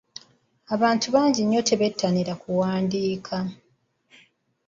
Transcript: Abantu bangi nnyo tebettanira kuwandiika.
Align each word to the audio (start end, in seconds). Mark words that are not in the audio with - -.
Abantu 0.75 1.07
bangi 1.15 1.41
nnyo 1.43 1.61
tebettanira 1.69 2.33
kuwandiika. 2.41 3.37